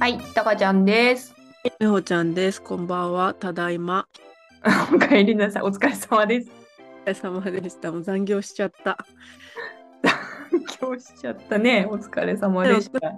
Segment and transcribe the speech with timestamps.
[0.00, 1.34] はい、たかちゃんです。
[1.78, 2.62] みほちゃんです。
[2.62, 3.34] こんばんは。
[3.34, 4.08] ただいま。
[4.94, 5.62] おかえりなさい。
[5.62, 6.50] お疲れ様です。
[7.04, 7.92] お疲れ様でした。
[7.92, 8.96] もう残業しちゃった。
[10.80, 11.86] 今日しちゃったね。
[11.86, 13.10] お疲れ様でした。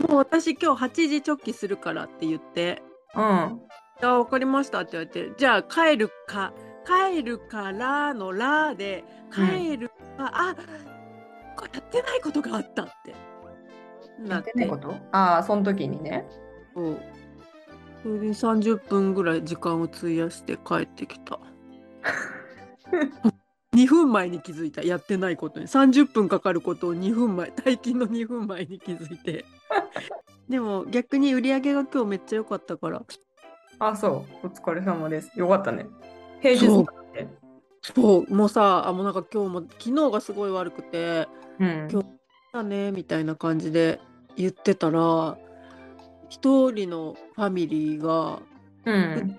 [0.00, 2.82] もう私今日8時直帰するからって言って、
[3.14, 3.22] うん。
[3.22, 3.60] あ、
[4.00, 6.52] わかりましたって言われて、じゃあ帰るか、
[6.84, 10.56] 帰るからのらで、帰るか、あ、
[11.56, 13.14] これやってないことがあったって。
[14.18, 14.94] なってこと？
[15.12, 16.26] ああ、その時にね。
[16.74, 16.96] そう
[18.02, 21.38] それで30分ぐらい時間を費やして帰ってきた。
[23.74, 29.44] 2分前に気づいたやってないことに30分かかることを2分前退勤の2分前に気づいて
[30.48, 33.02] でも逆に売り上げが今日めっちゃ良かったから
[33.78, 34.46] あそう。
[34.46, 35.38] お疲れ様です。
[35.38, 35.86] よかったね。
[36.40, 37.28] 平日だって。
[37.82, 41.28] そうもうさあもうなんか今日も昨日がすごい悪くて
[41.60, 41.88] うん。
[41.90, 42.08] 今日
[42.52, 44.00] だねみたいな感じで
[44.38, 45.36] 言ってたら
[46.28, 48.40] 一人のファミリーが
[48.84, 49.38] うん。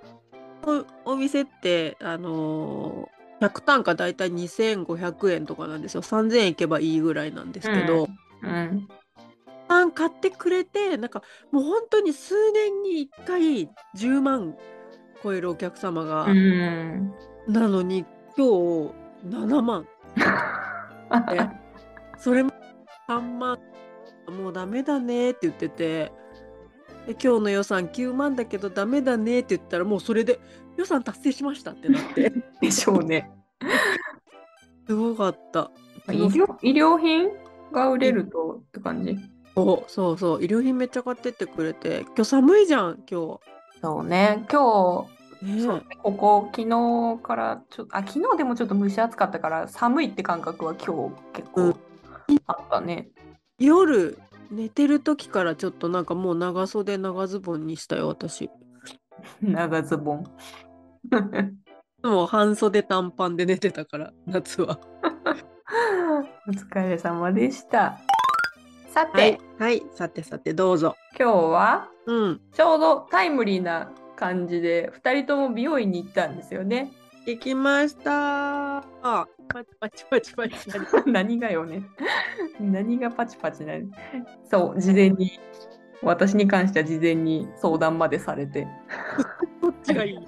[1.05, 8.09] おお店ってあのー100単価だいたい2500円とかなんですよ3000円いけばいいぐらいなんですけど、
[8.41, 8.87] うん。
[9.69, 14.57] パン買ってくれてなんかもう本当に数年に1回10万
[15.23, 17.13] 超えるお客様が、うん。
[17.47, 18.05] なのに
[18.37, 18.93] 今日
[19.25, 19.87] 7万
[21.31, 21.49] で
[22.17, 22.51] それも
[23.07, 23.57] 3万
[24.29, 26.11] もうダメだねって言ってて
[27.07, 30.39] で今日の予算9万だけどダメだねって言ったらもうそれで
[30.77, 33.31] 予算達成しましたってなってでしょうね。
[34.87, 35.71] すごかった。
[36.07, 37.29] 医療医療品
[37.71, 39.17] が売れるとって感じ？
[39.55, 43.39] そうそうそう医療品めっちゃ買ってってくれて今日寒いじゃん今
[43.81, 44.45] そうね。
[44.49, 45.05] 今
[45.41, 45.55] 日、日。
[45.55, 51.75] ねそうねここ昨日からちょあ昨日でもちょっと蒸し暑かったから寒いって感覚は今日結構うん
[52.47, 53.09] あったね。
[53.59, 54.17] 夜
[54.51, 58.49] 寝てる時からちょっとなんかもう長袖長ズボンにしたよ私
[59.41, 60.23] 長ズボン。
[62.03, 64.79] もう半袖短パンで寝てたから夏は
[66.47, 67.99] お疲れ様でした。
[68.87, 76.91] さて、はい、はい、さてさてどうぞ今日はうんちょうどタイムリーな感じで2人とも美容院に行ったんですよね。
[77.25, 81.83] 行きましたあパチパチパチパチパチ何がよね。
[82.59, 83.87] 何がパチパチなの
[84.49, 85.39] そう、事前に、
[86.01, 88.67] 私に関しては事前に相談までされて。
[89.61, 90.19] どっちがいい？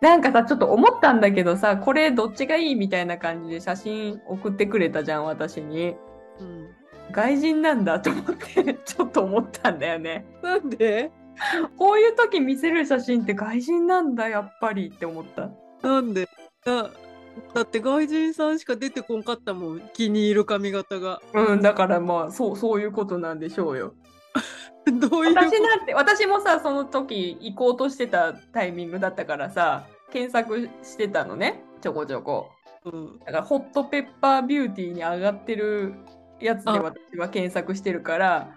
[0.00, 5.94] なんかさ、ちょっと思ったんだけどさ、これどっちがいいみたいな感じで写真送ってくれたじゃん、私に。
[6.40, 6.68] うん
[7.12, 10.24] 外人なんだと思って、ちょっと思ったんだよね。
[10.42, 11.12] なんで？
[11.76, 15.50] こういう時見せる写真って外人なんだ、やっぱりって思った。
[15.86, 16.26] なんで？
[16.64, 16.90] だ
[17.54, 19.90] だって外人さんしか出てこんかったもん。
[19.92, 21.20] 気に入る髪型が。
[21.32, 23.94] うん、だからまあ、そう、そういうことなんでしょうよ。
[24.86, 32.50] どういう私なんて、私もさ、その時行こうとしてたタイミングだったからさ、検索してたのね、ちょこちょこ。
[32.84, 33.18] うん。
[33.20, 35.94] だから、ホットペッパービューティーに上がってる
[36.40, 36.82] やつであ。
[36.82, 38.50] 私は検索してるから、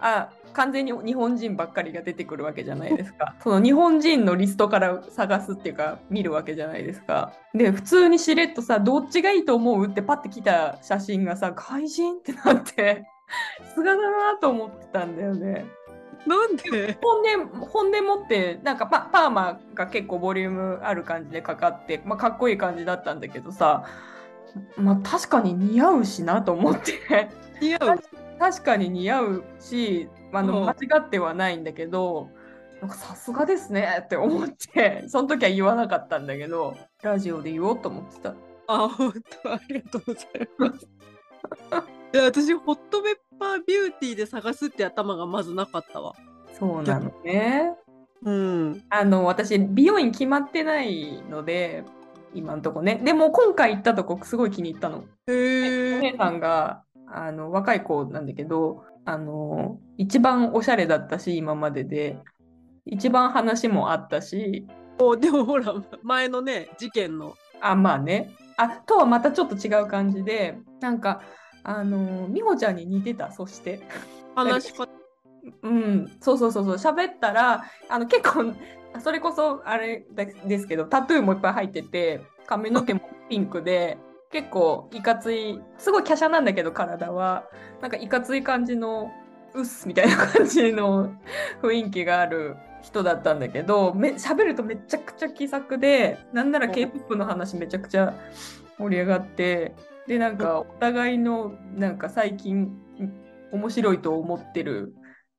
[0.00, 3.36] あ、完全に日本人ばっかりが出てくるわけじゃないですか。
[3.42, 7.32] その日本人のリストから探すっていうか、見るわけじゃないですか。
[7.54, 13.06] で、普通にしれっとさ、どっちがいいと思うってパッて来た写真がさ、外人ってなって、
[13.74, 15.64] すがだなと思ってたんだよね。
[16.26, 16.98] なんで？
[17.00, 23.84] 本音本音持ってなんかパパーマが結構ボリュームある感じでかかって、まあ、かっこいい感じだったんだけどさ、
[24.76, 27.30] まあ、確かに似合うしなと思って
[27.62, 28.00] 似合う？
[28.38, 32.30] 確かに似合うしあのうん間違ってはないんだけど
[32.80, 38.34] なんかさすがですねって思ってその時は言わなかったんだけどラジオで言おうと思ってた。
[38.68, 39.12] あ、本
[39.42, 40.88] 当ありがとうございます。
[42.14, 46.14] いや私ホットペッパービューティーで探すって頭がまずなかったわ。
[46.52, 47.74] そうなのね。
[48.22, 48.84] うん。
[48.90, 51.84] あの私美容院決まってないので
[52.34, 55.04] 今んとこねでも今回行ったとこすごい気に入ったの。
[55.26, 56.00] へおえ。
[56.00, 62.18] 姉さんがあの若い子なんだけどあの一番おしゃれだったし今までで。
[62.84, 64.66] 一番話もあったし。
[64.98, 65.72] おでもほら
[66.02, 67.34] 前のね事件の。
[67.62, 68.34] あまあね。
[68.58, 70.58] あとはまたちょっと違う感じで。
[70.80, 71.22] なんか
[71.64, 73.80] あの美穂ちゃんに似てたそして。
[74.34, 74.86] 話し方。
[75.62, 76.12] うん。
[76.20, 76.74] そうそうそうそう。
[76.74, 78.52] 喋ったらあの結構
[79.00, 83.96] それこそあれだですけどタトゥーもいっぱい入ってて髪の毛もピンクで
[84.30, 87.44] 結構いかついすごい華奢なんだけど体は
[87.80, 89.10] なんかいかつい感じの
[89.54, 91.14] うっすみたいな感じの
[91.62, 98.14] 雰囲気がある人だったんだけどめ喋るとめちゃくちゃ気さくでなんなら K-POP の話めちゃくちゃ
[98.78, 99.74] 盛り上がって
[100.06, 102.70] でなんかお互いのなんか最近
[103.52, 104.94] 面白いと思ってる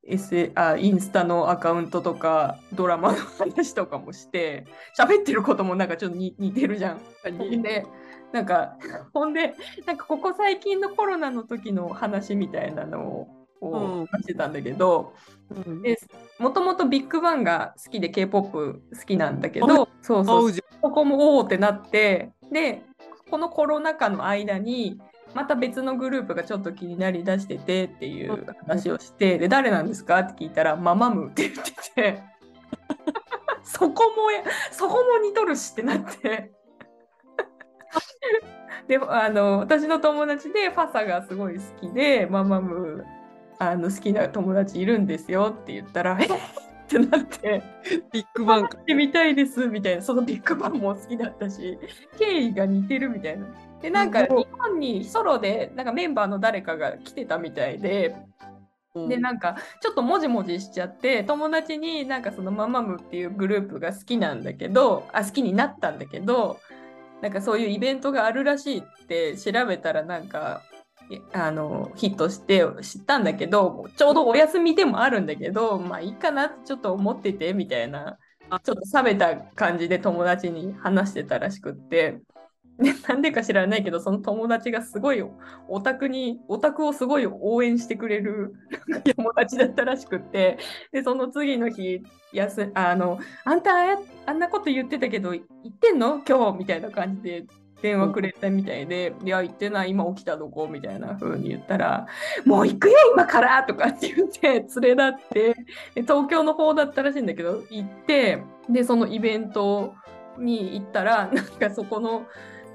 [0.07, 4.65] S、あインスタのアカウントとかドラマの話とかもして
[4.97, 7.61] 喋ってることもなんかちょっと似似てるじゃん。
[7.61, 7.85] で
[8.31, 8.77] なんか
[9.13, 9.55] ほんで
[9.85, 13.27] なんかここ最近のコロナの時の話みたいなの
[13.61, 15.13] を話してたんだけど、
[15.49, 15.83] うん、
[16.37, 20.51] もともとビッグバンが好きで K-POP 好きなんだけどそうそう。
[20.51, 20.61] そ
[20.91, 22.83] こもおおってなってで
[23.29, 24.99] このコロナ禍の間に
[25.33, 32.23] また別のグループがちょっと気になりだしててっていう話をして、で誰なんですかって聞いたらママムって言ってて。
[33.63, 34.29] そこも
[34.71, 36.51] そこも似とるしってなって
[38.87, 43.05] であの私の友達でファサがすごい好きでママム
[43.59, 46.25] あの好きな友達いるんですよって言ったら え？
[46.25, 46.27] っ
[46.89, 47.61] てなって。
[48.11, 50.01] ビッグバンってみたいですみたいな。
[50.01, 51.77] そのビッグバンも好きだったし
[52.17, 53.45] 経緯が似てるみたいな。
[53.81, 58.15] でなんか日本にソロでなんかメンバーの誰かが来てたみたいで。
[59.07, 66.59] でなんかちょっともじもじしちゃって友達になんかそのママムっていうグループが好きなんだけどあ好きになったんだけど
[67.21, 70.63] なんかそういうイベントがあるらしいって調べたらなんか
[71.33, 78.17] あのヒットして知ったんだけどちょうどお休みでもあるんだけどまあいいかなってちょっと思っててみたいな
[78.63, 82.19] ちょっと冷めた感じで友達に話してたらしくって。
[82.79, 85.23] で なんでか知らないけどその友達がすごい
[85.67, 88.53] オタクにオタクをすごい応援してくれる
[89.15, 90.57] 友達だったらしくって
[90.91, 93.71] でその次の日やすあのあんた
[94.25, 96.21] あんなこと言ってたけど言ってんの？
[96.27, 96.57] 今日？
[96.57, 97.45] みたいな感じで
[97.81, 100.67] 電話くれたみたいで、いや、行ってない、今起きたとこ？
[100.67, 102.07] みたいな風に言ったら、
[102.45, 103.63] もう行くよ、今から！
[103.63, 105.53] とかって言って、連れ立って、
[105.95, 109.93] で東京の方だったらしいんだけど、行って、で、そのイベント
[110.37, 112.25] に行ったら、なんかそこの、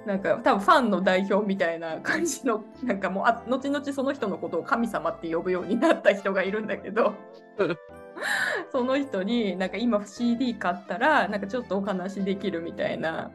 [0.06, 7.15] なんか多分ファンの代表みたいな感じのなんかもうあ後々その人のことを神様って呼ぶようになった人がいるんだけど
[8.71, 13.31] その人になんか今 CD 買ったらなんかちょっとお話できるみたいな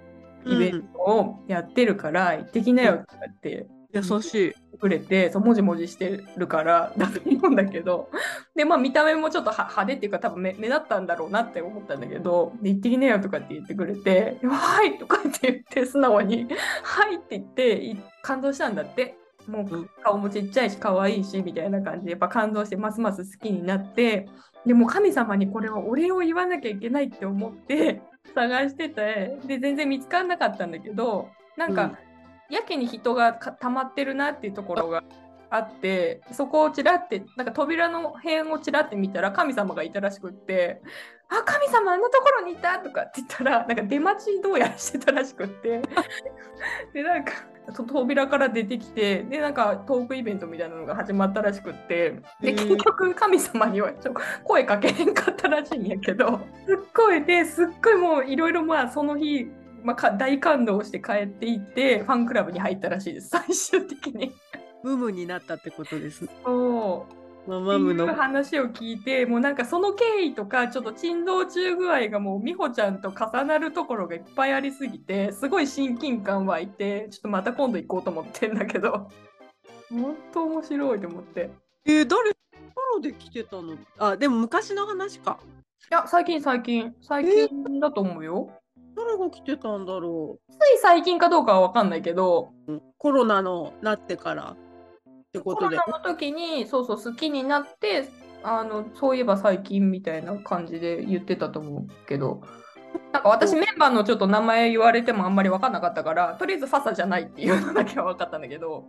[0.45, 3.78] イベントをやってるから行ってきなよって言って。
[3.93, 4.53] 優しい。
[4.79, 8.09] くれてそうもじもじしてるからだと思うんだけど。
[8.55, 16.47] でまあ見た目もちょっと派手っていうか多分目目立ったんだろうなって思ったんだけど「で行ってきなよ」とかって言ってくれて「はい」とかって言って素直に
[16.83, 19.15] 「はい」って言って感動したんだって。
[19.47, 24.27] もう顔もちっちゃいし可愛いしみたいな感じでやっぱ感動してますます好きになって
[24.63, 27.99] でも神様にこれはお礼を言わなきゃいけないって思って
[28.35, 31.97] 探しててで全然見つからなかったんだけどなんか、
[32.49, 35.03] やけに人が溜まってるなっていうところが
[35.49, 40.81] あってそこをちらってなんか扉の辺をちらって見たら神様がいたらしくって
[41.29, 45.81] 「あ神様あんなところにいた!」とかって言ったらなんか出待ちどうやらしてたらしくって。
[46.93, 47.33] でなんか
[47.87, 52.19] 扉から出てきてでなんかトークイベントみたいなのが始まったらしくって。
[52.41, 54.13] で結局神様にはちょ
[54.43, 56.39] 声かけへんかったらしいんやけど。
[56.65, 59.49] すっごいですっごいもういろいろまあその日
[59.83, 64.33] まあ、大感動して帰っていってファンクラブに入ったらしいです最終的に。
[64.83, 66.29] ムムになったってことです。
[66.45, 67.07] そ
[67.47, 79.09] うママムの話を聞いてもうなんかその経緯とかちょっと珍道中具合がもう美穂ちゃんと重なるところがいっぱいありすぎてすごい親近感湧いてちょっとまた今度行こうと思ってんだけど
[79.89, 81.49] 本当面白いと思って。
[81.85, 82.39] えー、誰
[82.93, 83.77] ローで来てたの？
[83.97, 85.39] あでも昔の話か。
[85.91, 88.49] いや最近最近最近だと思うよ。
[88.99, 90.51] 誰が来てたんだろう。
[90.51, 92.51] つい最近かどうかは分かんないけど
[92.97, 94.57] コロナのなってからっ
[95.31, 95.77] てことで。
[95.77, 98.09] コロナの時にそうそう好きになって
[98.43, 102.41] あのそういえば最近みたいな感じで言ってたと思うけど。
[103.13, 108.85] なんか私メンバーのちょっと名前言われてもあんまり分かんなかったからとりあえずファサじゃないっていうのだけは分かったんだけど。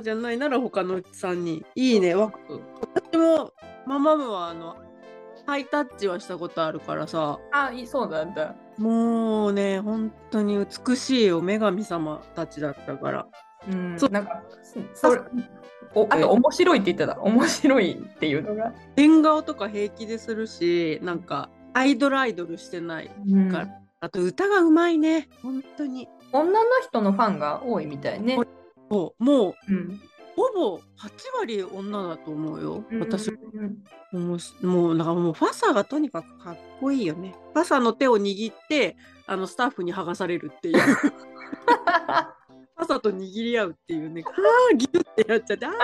[0.00, 2.14] じゃないなら他の3人いいね。
[2.14, 2.36] 私
[3.16, 3.52] も
[3.86, 4.76] ママムはあの
[5.48, 7.40] ハイタッチはしたことあるからさ。
[7.52, 8.54] あそうなんだ。
[8.76, 13.26] もうね本当に美しいお女神様たちだったから。
[13.66, 14.42] うんなんか
[14.92, 15.22] それ
[15.94, 18.74] おあと面白いって言ってた面白いっていうのが。
[18.94, 25.30] 変顔とか平気でするしなんかアイドルアイドルしてないから、うん、あと歌がうまいね。
[25.42, 26.08] 本当に。
[26.30, 28.36] 女の人のファンが多いみたいね。
[28.90, 29.98] もう、うん、
[30.38, 30.82] ほぼ8
[31.40, 33.32] 割女だと思うよ、私。
[34.12, 37.34] もう、もうなんかもうファサがとにかくかっこいいよね。
[37.54, 40.78] ファサの手を握って、あのスタッフに剥がされるっていう。
[42.78, 44.30] ファサと握り合うっていうね、あ
[44.72, 45.72] あ、ギュッてやっちゃって、ああ、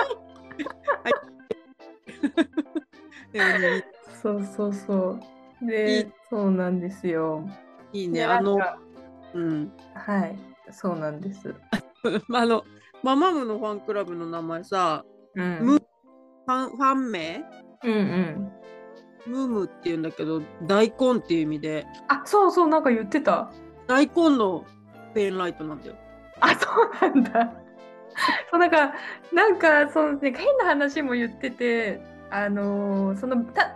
[1.03, 1.09] は
[3.73, 3.83] い。
[4.23, 5.19] そうそうそ
[5.61, 5.65] う。
[5.67, 7.45] で、いいそうなんですよ。
[7.91, 8.57] いいね、あの、
[9.33, 9.73] うん。
[9.93, 10.39] はい、
[10.71, 11.53] そうなんです。
[12.33, 12.63] あの、
[13.03, 15.03] ママムのファンクラブの名前さ、
[15.35, 17.43] うん、ファンファン名？
[17.83, 18.51] うんうん。
[19.27, 23.51] ムームっていうんだけど大根っていう意味であ、そうそう、なんか言ってた。
[23.87, 24.65] 大根の
[25.13, 25.95] ペンライトなんだよ。
[26.39, 26.67] あ、そ
[27.09, 27.53] うなんだ。
[28.51, 28.93] そうなんか、
[29.33, 33.74] なんか、そのね、変な話も言ってて、あのーそのた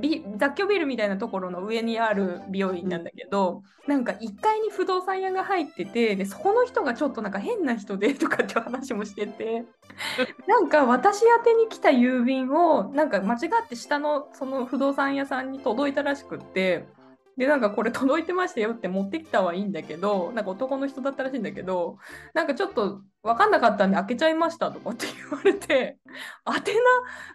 [0.00, 9.64] ビ雑居ビルみたいなところの上にある美容院なんだけど、なんか1階に不動産屋が入っててでそこの人がちょっとなんか変な人でとかって話もしてて
[10.46, 16.86] なんか私宛てに来た郵便をなんか間違って下のその不動産屋さんに届いたらしくって
[17.36, 21.98] でなんかこれ届いてましたよって持ってきたはいいんだけどなんか男の人だったらしいんだけど
[22.34, 25.98] なんかちょっと分かんなかったんで開けちゃいましたとかって言われて
[26.46, 26.54] 宛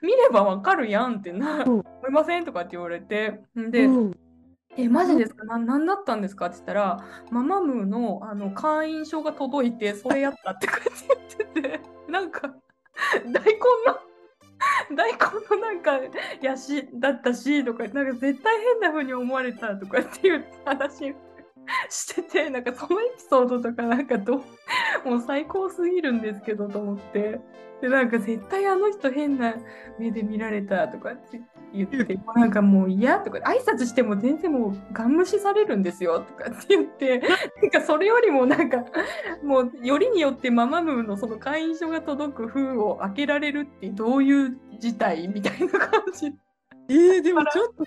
[0.01, 4.17] 名見れば分かるやんってな、うん思いませんとかって言われてで、うん。
[4.77, 5.43] えマジですか？
[5.45, 6.45] な何だったんですか？
[6.45, 12.53] って言ったらママムーのあの会員証が届いてそれやったって感じ言っててなんか
[13.25, 13.97] 大根の
[14.95, 15.99] 大根のなんか
[16.41, 21.13] ヤシだったしとかなんか絶対変な風に思われたとかっていう話
[21.89, 24.43] してて なんかそのエピソードとかなんかど
[25.05, 27.39] もう最高すぎるんですけどと思って。
[27.81, 29.53] でなんか絶対あの人変な
[29.99, 31.45] 目で見られたとかって言っ
[31.85, 37.19] てもうなんかもう嫌とか挨拶しても全然もうガン無視されるんですよとかって言って
[37.61, 38.85] なんかそれよりもなんか
[39.43, 46.33] もうよりによってママムーのその会員証が届く封を開けられるってどういう事態みたいな感じ
[46.89, 47.83] えー、でもちょっと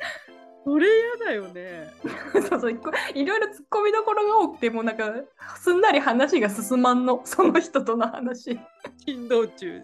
[0.64, 0.86] それ
[1.18, 1.90] 嫌だよね。
[2.48, 2.70] そうそう
[3.14, 5.12] いろいろ突っ込みどころが多くてもうなんか
[5.56, 8.58] すんなり話が進まんのその人との話。
[9.04, 9.82] 珍道中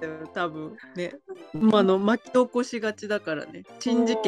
[0.00, 1.12] そうチーム多分ね、
[1.54, 3.64] まあ、あの巻き起こしがちだからね。
[3.78, 4.24] 珍事件。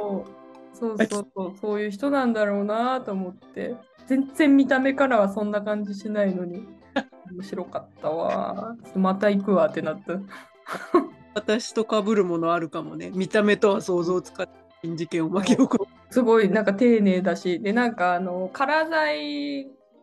[0.73, 0.97] そう。
[0.99, 3.75] そうそうそういう人なんだろうなと思って。
[4.07, 6.67] 全然見た目からはそんな感じしないのに。
[7.33, 8.77] 面白かったわ。
[8.97, 10.15] また行くわってなった。
[11.35, 13.11] 私と被るものあるかもね。
[13.15, 14.55] 見た目とは想像つかない。
[14.83, 16.23] 珍事件を巻き起こす。
[16.23, 17.61] ごいなんか丁寧だし。
[17.61, 18.85] でなんかあのカラ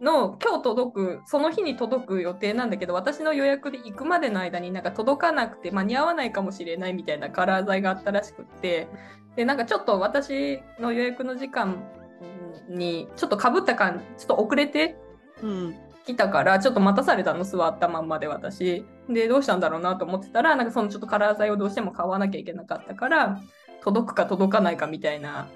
[0.02, 8.88] の今日届くその日に届く予定なんだけど私の予約で行くまでの間になんか届かなくて間に合わないかもしれないみたいなカラー剤があったらしくって
[9.36, 11.84] でなんかちょっと私の予約の時間
[12.70, 14.98] にちょっとかぶった感ちょっと遅れて
[15.42, 15.76] うん。
[16.06, 18.86] 来たからちょっと待たされたの座ったまんまで私。
[19.10, 23.42] でどうしたんだろうなと思ってたらなんかそのちょっとカラー剤をどうしても買わなきゃいけなかったから
[23.84, 25.50] 届くか届かないかみたいな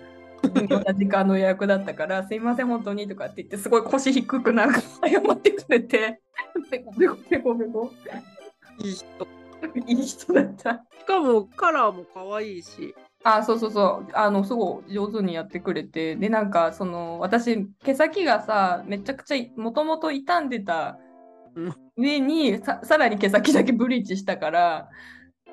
[0.50, 6.22] 微妙な時間の予約だったから「すいません本当に」とかって言ってすごい腰低くなんか謝ってくれて
[6.70, 7.92] ペコペコペコペコ。
[8.80, 9.28] いい人。
[9.88, 10.84] いい人だった。
[11.00, 12.96] しかもカラーも可愛いし。
[13.24, 14.12] あそうそうそう。
[14.14, 16.16] あのすごい上手にやってくれて。
[16.16, 20.98] でなんかその私毛先がさめちゃくちゃもともと傷んでた
[21.56, 21.76] うん。
[21.98, 24.90] 上にささらに毛先だけブリーチしたから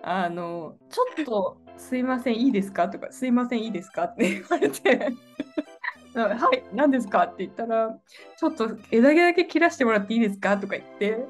[0.03, 5.13] あのちょっと「すいませんいいですか?」とか「すいませんいいですか?」って言われて
[6.15, 7.97] 「はい何ですか?」って言ったら
[8.37, 11.25] 「ちょっと枝毛だけ切らしてもらっていいですか?」とか言って。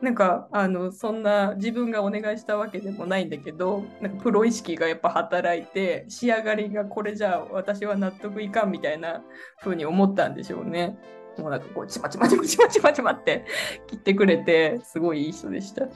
[0.00, 9.22] なんかあのそんな自分がお願いしたわけでもないんだけどなんかプロ意識がやっぱ働いて仕上がりがこれじゃあ私は納得いかんみたいな
[9.62, 10.98] 風に思ったんでしょうね。
[11.38, 13.46] もうなんかこうちまちまちまちまちまちまって
[13.86, 15.86] 切ってくれてすごいいい人でした。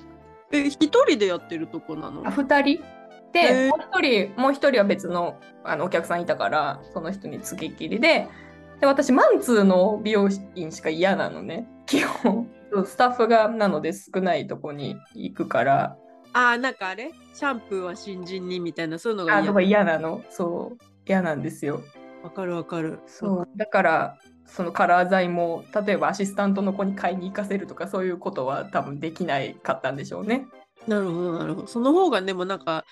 [0.53, 2.23] え一人でやってるとこなの？
[2.27, 2.83] あ2人？
[3.33, 8.27] で、もう1人もう一人は別のあのお客さんいたからその人につきっきりで
[8.81, 11.69] で私マンツーの美容院しか嫌なのね。
[11.87, 12.49] 基本。
[12.85, 15.97] スタッフがなので少ないとこに行くから。
[16.33, 17.11] あーなんかあれ？
[17.33, 20.23] シャンプーは新人にみたいなそういうのが嫌あ嫌なの。
[20.31, 20.85] そう。
[21.07, 21.83] 嫌なんですよ。
[22.23, 23.01] わかるわかる。
[23.07, 23.49] そう。
[23.57, 30.47] だからそのカラー剤も例えばアシスタントの子に買いに行かせるとかそういうことは多分できないかったんでしょうね。
[30.87, 31.67] なるほどなるほど。
[31.67, 32.85] その方がでもなんか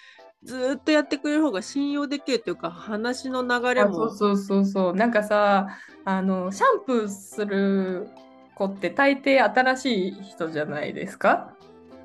[0.45, 4.95] ずーっとやってくれる方が信用できるというか話の流れあもそうそうそうそう。
[4.95, 5.69] なんかさ
[6.05, 8.09] あのシャンプーする
[8.55, 11.55] 子って大抵新しい人じゃないですか？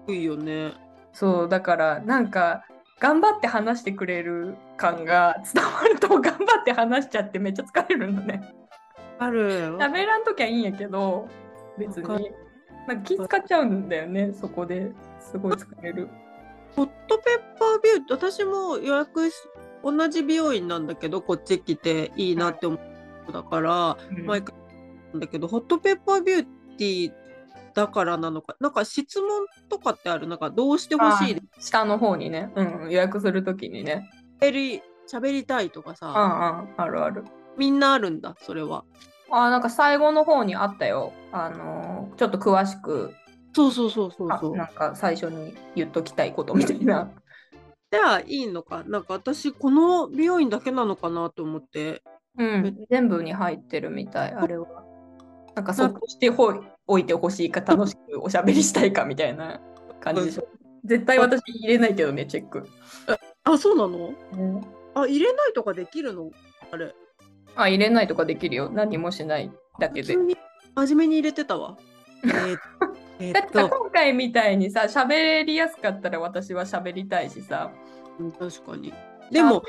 [0.08, 0.74] いいよね。
[1.14, 2.64] そうだからなんか
[3.00, 8.42] 頑張って話してくれる感が伝わると 頑張って話しちゃってめっちゃ疲れるのね。
[9.20, 11.28] ある喋らんときはいいんやけど
[11.78, 12.32] 別に。
[12.88, 14.92] なんか気使っちゃうんだよねそこで。
[15.20, 16.10] すごい疲れる。
[16.76, 19.36] ホットペッパービューティー私も予約し
[19.84, 24.56] 同じ美容院なんだけどこっち来ていいなって思うだからうん毎回
[25.14, 26.44] なんだけどホットペッパービュー
[26.78, 27.14] ティー
[27.74, 29.30] だからなのかなんか質問
[29.70, 30.28] とかってある？
[30.28, 34.10] なんかどうしてほしいあ下の方にね、うん、予約するときにね。
[34.42, 37.24] 喋り喋りたいとかさん、あるある。
[37.58, 38.84] みんなあるんだそれは
[39.30, 41.14] あなんか最後の方にあったよ。
[41.32, 43.14] あのーちょっと詳しく
[43.54, 47.12] そうそうそうそうそうあなんか最初に言っときたいことみたいな。
[47.92, 48.84] じゃあいいのか。
[48.86, 52.02] なんか私、この美容院だけなのかなと思って。
[52.38, 54.86] うん、全部に入ってるみたい、あれは。
[55.56, 59.60] なんかそっとしてほいおいてほしいか、楽しくおしゃべりしたいかみたいな
[60.00, 60.48] 感じでしょ？
[60.86, 62.66] 絶対私入れないけどね、チェック。
[63.44, 64.14] あ、そうなの？
[64.94, 66.32] あ、入れないとかできるの？
[66.72, 66.96] あれ。
[67.58, 68.70] あ、入れないとかできるよ。
[68.70, 70.24] 何もしないだけで普通。
[70.24, 70.38] に
[70.76, 71.78] 真面目に入れてたわ。
[72.24, 72.58] えー
[73.22, 77.72] えっと、ってさ今回みたいにさ、喋りやすかったら私は喋りたいしさ。
[78.20, 78.94] うん確かに。
[79.32, 79.64] でも、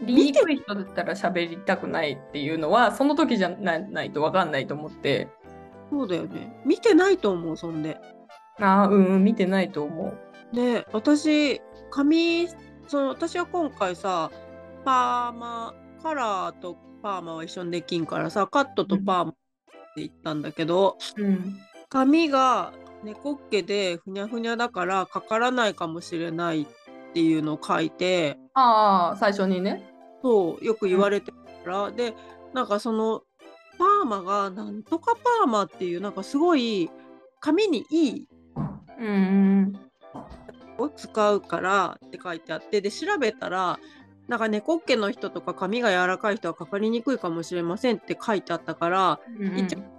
[0.00, 5.28] 言いにくい人だったら喋りたくないっていうのは、その時じゃなないと分かんないと思って。
[5.90, 6.60] そうだよね。
[6.64, 7.98] 見てないと思う、そんで。
[8.60, 10.14] ああ、うん、うん、見てないと思
[10.52, 10.56] う。
[10.56, 12.48] で、私、髪、
[12.86, 14.30] その私は今回さ、
[14.84, 19.38] パーマ、カラーとパーマは一緒にできんからさ、カットとパーマって
[19.96, 21.58] 言ったんだけど、うん。
[21.88, 26.66] 髪が猫っ毛でふにゃふにゃだからかからないかもしれないっ
[27.14, 29.90] ていうのを書いて、ああ、最初にね。
[30.22, 32.14] そう、よく言われてるから、で、
[32.52, 33.22] なんかその、
[33.78, 36.90] パーマがなんとかパーマっていう、なんかすごい
[37.40, 38.28] 髪にいい
[38.98, 39.80] うんうん。
[40.78, 42.80] を使うからって書いてあって。
[42.80, 43.78] で調べたら
[44.28, 49.58] なんか猫っ毛の人とか髪が柔らかい人はかかりにくいかもしれませんって書いてあったからうんうん。
[49.58, 49.97] 一応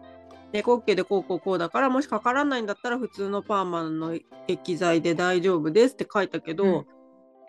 [0.51, 6.85] 猫っ毛でこうこうこうだからもしかからないんだったら普通のパーマの液剤で大丈夫ですって書いたけど、うん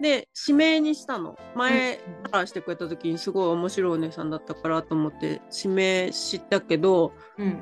[0.03, 7.59] で指名にしたの前うんカラーしてくれた時にすごい面白いお姉さんだったからと思って指名したけどうん。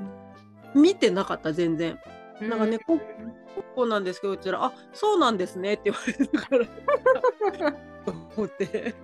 [0.75, 1.99] 見てなかった全然。
[2.41, 2.79] なんかね
[3.59, 7.73] ここうなんですけどうちら「あそうなんですね」って言われたから
[8.05, 8.95] と思って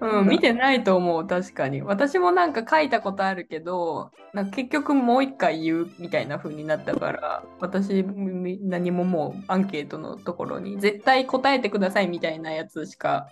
[0.00, 1.82] うん、見てないと思う、確かに。
[1.82, 13.28] 私もなんか書いたことあるけど、なんか結局もう一回言うみたいな風になったから、私み何ももうアンケートのところに絶対答えてくださいみたいなやつしか、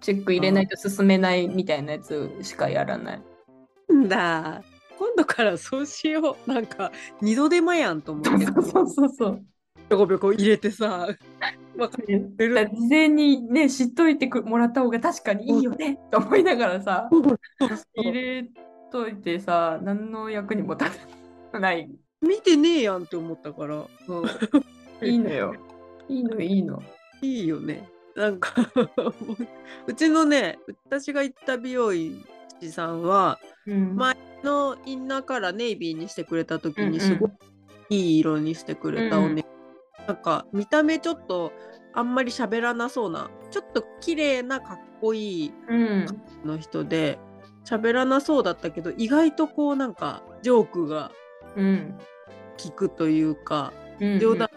[0.00, 3.22] チェック入れないと進めないみたいなやつしかやらない。
[3.94, 4.62] んだ
[4.98, 9.36] 今度からそうしようなんか二度手間やんと思ってそうそうそう。
[9.38, 11.08] ぴょこぴょこ入れてさ
[11.76, 17.08] わかねだから事前にね、知っといてくもらった方が確かにいいよねと思いながらさ、
[17.94, 18.48] 入れ
[18.90, 20.90] といてさ、何の役にも立
[21.52, 21.90] たない。
[22.22, 23.84] 見てねえやんって思ったから。
[25.06, 25.54] いいのよ。
[26.08, 26.82] いいの、いいの。
[27.20, 27.88] いいよね。
[28.14, 28.54] なんか
[29.86, 32.24] うちのね私が行った美容師
[32.70, 33.94] さんはうん。
[33.96, 37.30] 前のインナーカラーネイビーにしてくれた時にすごい
[37.90, 39.44] いい色にしてくれたおね、
[40.06, 41.52] なんか見た目ちょっと
[41.92, 46.06] あんまり喋らなそうなちょっと綺麗なかっこいいうん。
[46.44, 47.18] の人で
[47.64, 51.10] 喋らなそうだったけど意外とこうなんかジョークが
[51.56, 51.94] うん。
[52.62, 54.48] 効くというかうん冗談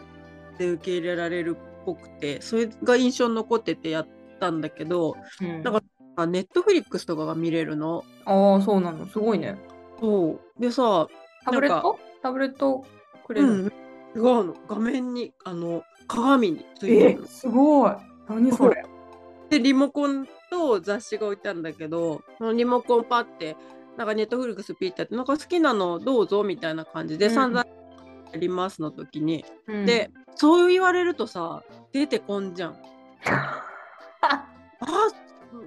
[0.57, 4.07] で受け入れられるっぽくてそれが印象に残っててやっ
[4.39, 5.81] たんだけどうんなんか
[6.17, 8.03] あネットフリックスとかが見れるの？
[8.25, 9.07] ああ、そうなの。
[9.07, 9.57] すごいね。
[10.01, 11.07] そうでさ
[11.45, 11.97] タブレット？
[12.21, 12.85] タブレット？
[13.25, 13.71] くれる、うん、
[14.15, 14.55] 違うの。
[14.67, 17.27] 画面にあの鏡についてえるの。
[17.27, 17.91] すごい。
[18.27, 18.83] 何それ。
[19.49, 23.55] でリモコンと雑誌が置いてあるんだけどそのリモコンパって
[23.97, 27.33] なんかネットフリックスピッてやってなんか好きなのどうぞみたいな感じでうん。
[27.33, 27.65] 散々
[28.31, 29.85] やりますの時に、うん。
[29.87, 32.77] で、そう言われるとさ出てこんじゃん。
[34.81, 35.09] あ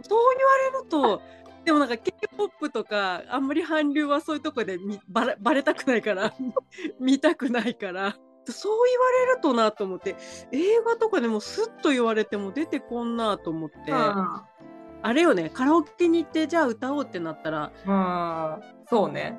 [0.03, 1.21] そう言われると
[1.65, 6.33] でもなんか K-POP とかあんまり韓流はそういうとこで見バレバレたくないから
[6.99, 8.17] 見たくないから
[8.51, 10.17] そう言われるとなと思って
[10.51, 14.45] 映画とかでもスッと言われても出てこんなと思って、あ
[15.03, 19.39] あれよねカラオケに行ってじゃあ歌おうってなったらあ、そうね。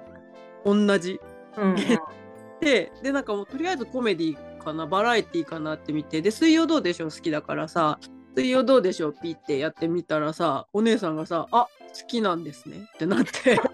[0.65, 1.19] 同じ。
[1.57, 1.75] うん、
[2.61, 7.99] ででなんかもうとりあえずコメディかなバラエティかなって見てで「水曜どうでしょう」好きだからさ
[8.35, 13.59] 「水曜どうでしょう」ピってやってみたらさお姉さんがさ「あ好きなんですね」ってなって。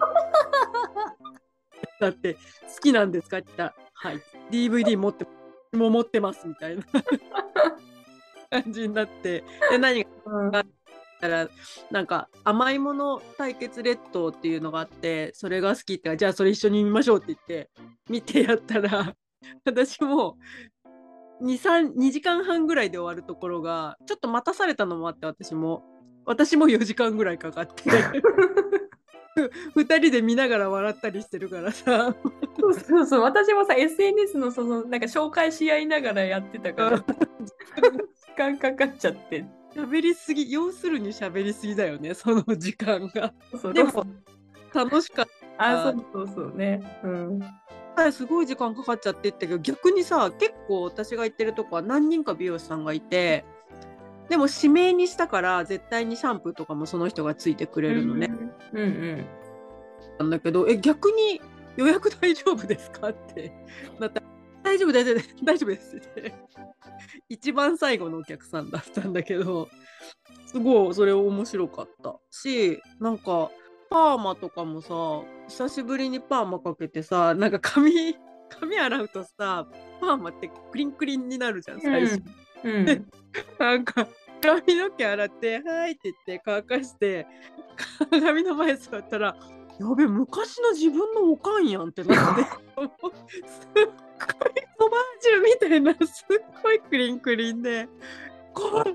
[2.00, 2.34] だって
[2.74, 4.22] 「好きなんですか?」って言ったら「はい。
[4.50, 5.26] DVD 持って
[5.72, 6.82] もう持ってます」みたいな。
[8.50, 9.44] 感じになって。
[9.70, 10.50] で何がうん。
[11.20, 11.50] たら
[11.90, 17.70] なんか甘いもの対決列島っていうのがあってそれが好きってじゃあそれ一緒に見ましょうって言って
[18.08, 19.14] 見てやったら
[19.66, 20.38] 私も
[21.42, 25.84] 2, 2時間半ぐらいで終わるところがちょっと待たされたのもあって私も。
[26.26, 27.82] 私も4時間ぐらいかかって
[29.76, 32.14] 2人で見ながら笑ったりしてるからさ
[32.58, 33.20] そうそうそう。
[33.22, 37.04] 私もさ、SNS のその、なんか紹介し合いながらやってたから、時
[38.36, 39.44] 間かかっちゃって。
[39.74, 43.32] 喋りすぎ要するに喋りすぎだよねその時間が
[43.72, 44.04] でも
[44.74, 46.82] 楽しかったあ、そうそうそうね。
[47.04, 47.38] うん。
[47.96, 53.44] はい、すごい時間かかっちゃってってけど逆にさ結構私が行ってるとこは何人か美容師さんがいて
[54.30, 58.30] でも指名にしたから絶対にシャンプーとかもその人がついてくれるのね。
[58.72, 59.26] うんうん。
[60.20, 61.42] なんだけどえ逆に
[61.76, 63.52] 予約大丈夫ですかって
[63.98, 64.26] なったら
[64.62, 66.32] 大丈夫大丈夫 大丈夫ですって
[67.28, 69.68] 一番最後のお客さんだったんだけど
[70.46, 73.50] すごいそれ面白かったしなんか
[73.88, 74.94] パーマとかもさ
[75.48, 78.16] 久しぶりにパーマかけてさなんか髪
[78.48, 79.66] 髪洗うとさ
[80.00, 82.22] パーマってクリンクリンになるじゃん最初。
[82.62, 83.10] うん。
[83.58, 84.06] なんか
[84.40, 87.26] 髪の毛洗って「はい」って言って乾かして
[88.10, 89.36] 鏡の前座ったら
[89.78, 92.52] 「やべ昔の自分のおかんやん」ってなって すっ
[92.98, 93.14] ごい
[94.78, 97.88] ソバージュみたいなすっごいクリンクリンで。
[98.52, 98.92] これ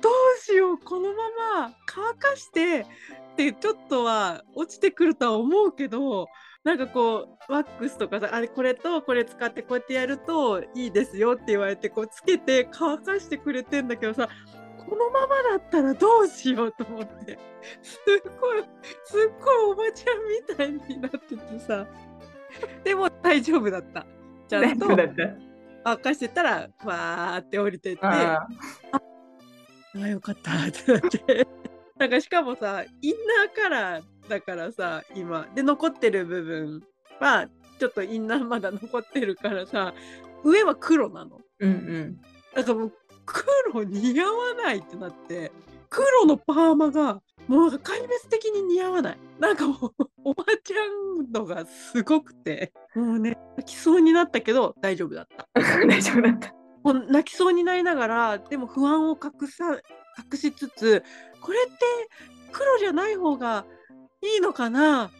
[0.00, 6.28] どうしようこのまま乾かしてってちょっとは落ちてくるとは思うけど
[6.62, 14.28] なんかこうワックスとかさあれこれとこれ使ってこうやってやるといいですよって言われてこうつけて乾かしてくれてんだけどさ
[14.88, 17.38] このままだったらどうしようと思って。
[17.82, 18.62] すっごい
[19.04, 21.86] すっごいおばちゃんみたいになっててさ。
[22.84, 24.06] でも大丈夫だった。
[24.48, 25.36] ちゃんと大丈夫だった。
[25.84, 28.04] 乾かしてたらわーって降りてって。
[28.04, 28.46] あ
[29.94, 30.52] あよかった。
[30.52, 31.46] ってなって。
[31.98, 35.46] なんかしかもさインナーカラーだからさ今。
[35.54, 36.82] で残ってる部分
[37.20, 39.94] はちょっとインナーまだ残ってるからさ
[40.44, 41.40] 上は黒なの。
[41.60, 42.20] うんうん。
[42.54, 42.92] なんかもう
[43.26, 45.52] 黒似合わないってなって
[45.90, 49.18] 黒のパーマがもうなんか壊滅的に似合わない。
[49.38, 55.48] なんかもうおばちゃんのがすごくてもうね泣きそうになったけど大丈夫だった。
[55.86, 56.54] 大丈夫だった。
[56.82, 59.78] もう泣きそうになりながらでも不安を隠さ
[60.32, 61.02] 隠しつつ
[61.40, 61.72] これって
[62.52, 63.66] 黒じゃない方が
[64.22, 65.10] いいのかな？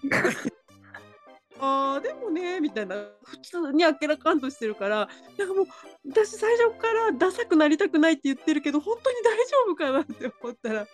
[1.61, 2.97] あーでもねみたいな。
[3.23, 5.09] 普通にあっけらかんとしてるから。
[5.39, 5.67] なんかもう
[6.09, 10.87] 私最初からダサくなりたくないって言ってるけど本当に大丈夫かなって思ったら。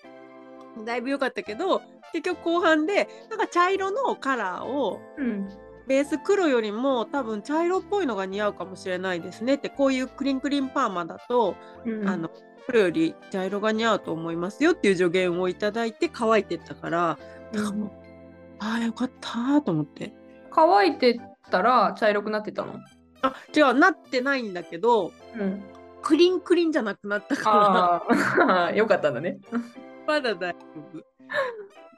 [0.85, 5.49] だいぶ良かったけど結局後半でなんか茶色のカラーをうん。
[5.89, 9.69] ベース黒よりも多分茶色っぽいのが似合うかもしれないですねって。
[9.69, 12.31] こういうクリンクリンパーマだと、うんあの
[12.67, 17.19] 黒より茶色が似合うと思いますよっていう助言をいただいて乾いてったから、
[17.53, 17.91] なんかもう
[18.61, 20.13] ああよかったーと思って
[20.51, 22.75] 乾いてたら茶色くなってたの？
[23.23, 25.63] あ違うなってないんだけどうん。
[26.03, 29.39] クリンクリンじゃなくなったかああ、 よかったんだね。
[29.53, 29.59] ら
[30.07, 30.59] まだ大丈
[30.95, 31.05] 夫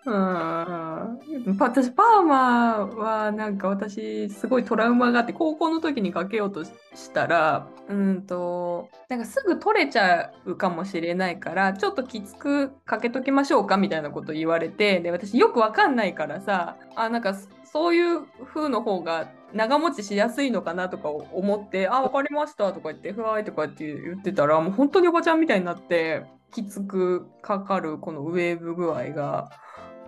[0.04, 1.56] うん。
[1.58, 6.72] 私、パーマはなんか私、すごいトラウマがあって、高校の時にかけようとし
[7.12, 17.36] たら、うんと、なんかすぐ取れちゃうかもしれないから、ちょっときつくかけときましょうかみたいなこと言われて、で、私よくわかんないからさ、あ、なんか
[17.72, 29.50] そういう風の方が長持ちしやすいのかなとか思って、あ、わかりましたとか言って、ふわーいとかって言ってたら、もう本当におばちゃんみたいになって、きつくかかるこのウェーブ具合が、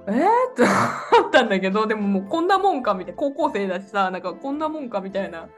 [0.07, 0.15] えー？
[0.15, 0.19] っ
[0.55, 0.63] て
[1.19, 5.49] 思ったんだけど、でももうこんなもんかみたいな、高校生だしさ、なんかこんなもんかみたいな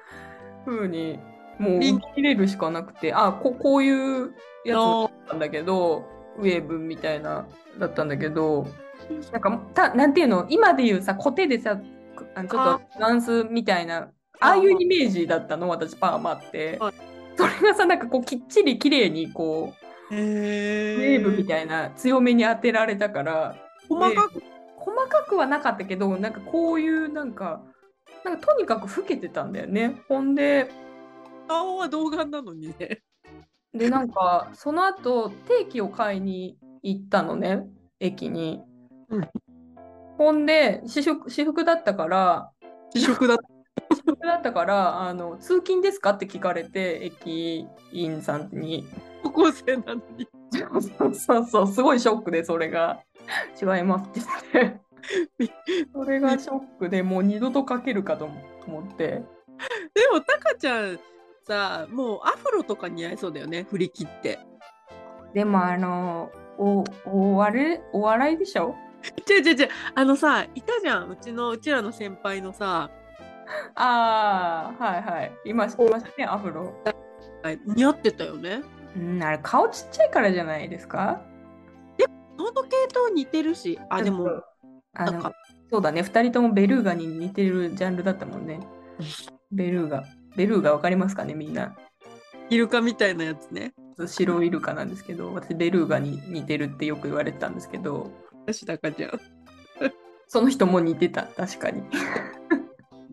[0.65, 1.19] 風に、
[1.59, 4.33] もう受け入れるしかなくて、あ、ここういう
[4.65, 6.05] やつだったんだけど、
[6.39, 7.49] ウェーブみたいな、
[7.81, 8.69] だったんだけど、
[9.33, 11.81] なんかた、なんていうの、今で言うさ、コテでさ、
[12.17, 14.51] ちょっとダンスみたいな、あ。
[14.53, 16.77] あいうイメージだったの、私、パーマって。
[16.79, 16.95] はい。
[17.37, 19.75] それがさ、なんかこう、きっちり綺麗にこ
[20.11, 23.57] う、へウえェーブみたいな強めに当てられたから、
[23.89, 24.43] 細かく。
[24.77, 27.63] 細かくはなかったけど、なんかこういうなんか、
[28.25, 30.01] なんかとにかく老けてたんだよね。
[30.09, 30.71] ほんで、
[31.49, 33.03] 顔は童顔なのにね。
[33.75, 37.67] で、なんかその後定期を買いに行ったのね、
[38.01, 38.63] 駅に。
[40.19, 42.51] うんほんで、私服私服だったから、
[42.95, 43.43] 試食だった
[43.95, 48.87] 私服だったから、あの通勤ですかって聞かれて、駅員さんに。
[49.23, 50.27] 高校生なのに
[50.81, 53.01] そうそうそう、すごいショックで、それが。
[53.61, 54.21] 違いますって
[54.55, 54.81] 言って。
[55.93, 58.29] それがショックでもう二度とかけるかと
[58.67, 59.23] 思って。
[59.95, 60.99] でもタカちゃん
[61.47, 64.39] さもうアフロとか似合いそうだよね振り切って
[65.33, 68.75] でもあの、お、お笑い、お笑いでしょ？
[69.29, 69.69] 違う違う違う。
[69.95, 71.11] あのさいたじゃん。
[71.11, 72.91] うちのうちらの先輩のさ。
[73.75, 75.33] ああ、はいはい。
[75.45, 75.85] 今、いました
[76.19, 76.73] ね、アフロ。
[77.65, 78.63] 似合ってたよね。
[78.97, 81.21] うん、あれ、顔ちっちゃいからじゃないですか？
[82.37, 83.79] 顔の系統似てるし。
[83.89, 84.43] あでも
[84.95, 85.33] あの
[85.71, 88.61] そうだね、二人ともベルーガに似てるジャンルだったもんね。
[89.53, 90.05] ベルーガ。
[90.37, 91.77] ベルーガわかりますかね、みんな？
[92.51, 93.75] イルカみたいなやつね。
[94.07, 98.11] 白イルカなんですけど、私、ベルーガに似てるってよく言われてたんですけど、
[98.47, 99.11] 私タカちゃん
[100.29, 101.83] その人も似てた、確かに。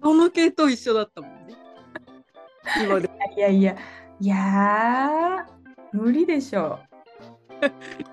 [0.01, 1.55] 顔の系統一緒だったもんね
[2.83, 3.75] 今でいやいや、
[4.19, 6.79] いやー、無理でしょ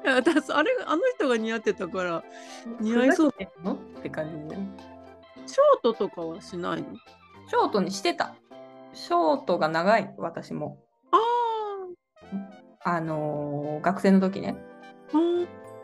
[0.05, 2.23] いや私あれあの人が似合ってたから
[2.79, 3.75] 似合いそうてんの？
[3.75, 4.63] って感じで。
[5.47, 6.89] ショートとかはしないの？
[7.49, 8.37] ショートにしてた。
[8.93, 10.79] ショートが長い、私も。
[12.85, 14.57] ああのー学生の時ね。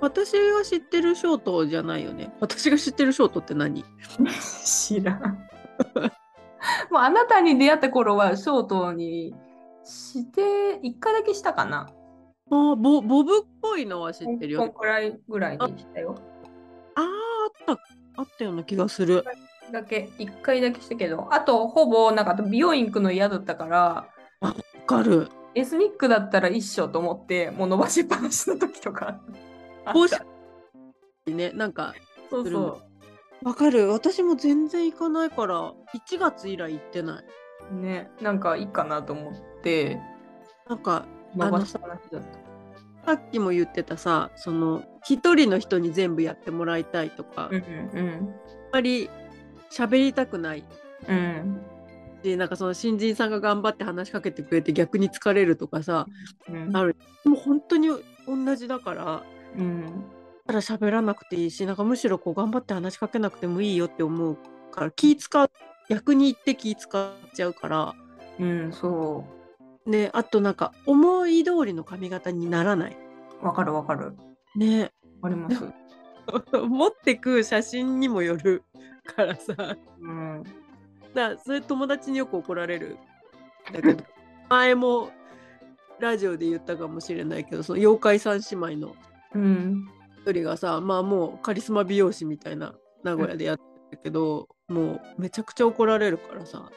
[0.00, 2.32] 私が知ってるショートじゃないよね？
[2.40, 3.84] 私が知ってるショートって何？
[4.64, 5.22] 知らん。
[6.90, 9.34] もうあなたに出会った頃はショートに
[9.84, 11.88] して、1回だけしたかな。
[12.50, 14.60] あーボボブっぽいのは知ってるよ。
[14.60, 16.16] こんくらいぐらいにしたよ。
[16.94, 17.04] あー
[17.70, 17.82] あった
[18.22, 19.24] あったような気がする。
[19.72, 24.08] だけ、1回だけしたけど、あとほぼなんか美容院行くの嫌だったから、
[24.40, 24.54] わ
[24.86, 25.28] かる。
[25.54, 29.20] エスニックだったら一緒と思って、もう伸ばしっぱなしの時とか
[29.86, 29.98] あった。
[29.98, 30.20] 帽子
[31.34, 31.94] ねなんか
[32.30, 32.82] そうそ
[33.42, 37.24] わかる私も全然行かないから1月以来行ってない
[37.70, 40.00] うね、なんかいいかなと思って、
[40.68, 42.28] なんか伸ばしっぱなしだっさ
[43.04, 43.12] た。
[43.14, 48.34] っきも言ってたさその一人の人に全部やってもらいたいとか、うんあん
[48.72, 49.10] まり
[49.70, 50.64] 喋りたくない
[51.08, 51.16] うん。
[51.16, 51.60] うん。
[52.22, 56.06] しなんかその新人さんが頑張って話しかけてくれて逆に疲れるとかさ
[56.48, 56.76] うん。
[56.76, 57.88] あるもう本当に
[58.26, 59.24] 同じだから
[59.56, 60.04] うん。
[60.46, 64.36] ただ喋らなくていいしなんかむしろこう頑張って話しかけなくてもいいよって思う
[64.70, 65.50] から気使う
[65.88, 67.94] 逆に言って気使っちゃうから
[68.38, 69.24] うん、そ
[69.86, 72.96] ねあとなんか思い通りの髪型にならない。
[73.42, 73.46] う。
[73.46, 74.14] わかるわかる。
[74.54, 74.92] ね
[75.22, 75.62] あります。
[76.68, 78.62] 持ってく写真にもよる
[79.04, 80.44] からさだかうん。
[81.14, 82.98] らそれ友達によく怒られる
[83.72, 84.04] だけど
[84.50, 85.10] 前も
[85.98, 88.94] ラジオで言ったかもしれないけどその妖怪三姉妹の
[89.36, 89.88] うん。
[90.22, 96.68] 一人がさまあもうカリスマ美容師みたいな名古屋でやってるけど、もうめちゃくちゃ怒られるからさ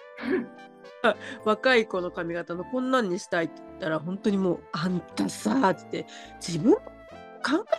[1.45, 6.05] 若い子の髪型のこんなんにしたいって言ったら本当にもう「あんたさ」って
[6.45, 6.81] 自分考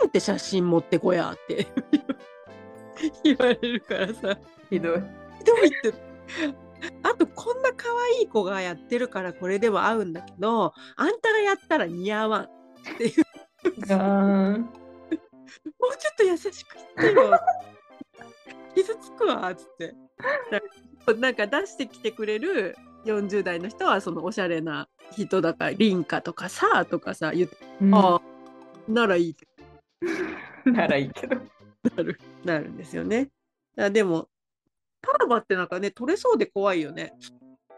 [0.05, 1.69] えて写真持ってこやって
[3.23, 4.39] 言われるからさ
[4.69, 5.03] ひどい。
[5.39, 5.95] ひどいって。
[7.03, 12.47] あとこんな可愛い子がやってるからこれでは合うんだけどあんたがやったら似合わんっ
[12.97, 13.25] ていう
[13.91, 14.61] ガーン。
[14.61, 17.41] もうちょっと優しく言ってよ。
[18.77, 19.95] 傷つくわっつって。
[21.07, 27.57] な なんか出してきてくれる40代の人はそのおしゃれな人だから凛花とかさとかさ言って、
[27.93, 28.23] ああ
[28.89, 29.49] ならいいけ
[30.71, 31.37] ならいいけど。
[31.97, 33.31] どなるなるんですよね。
[33.77, 34.29] あでも
[35.01, 37.15] パーマってなんかね取れそうで怖いよね。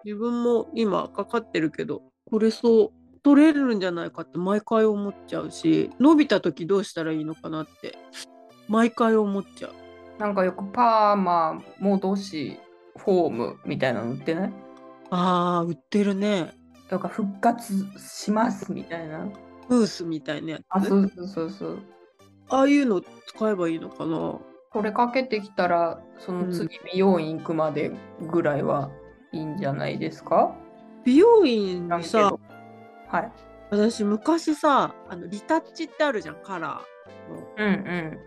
[0.05, 7.97] 自分も今かかってるけど取れそう取れるんじゃないかって毎回思っちゃうし伸びた時どうしたらいいのかなって
[8.69, 9.73] 毎回思っちゃう。
[10.19, 12.59] なんかよくパーマ戻し
[12.97, 14.53] フォームみたいなの売ってない？
[15.11, 16.53] あー売ってるね。
[16.89, 19.25] とか復活しますみたいな？
[19.69, 20.63] ムースみたいなやつ？
[20.69, 21.79] あ、そうそうそうそう。
[22.51, 24.39] ああいうの使えばいいのかな。
[24.71, 27.93] これかけてきたら、その次美容院行くまで
[28.31, 28.91] ぐらいは
[29.33, 30.55] いいんじゃないですか？
[31.05, 32.41] 美容院にさど
[33.13, 33.33] はい。
[33.71, 37.47] 私昔さあのリタッチってあるじゃんカラーの。
[37.59, 38.19] うんうん。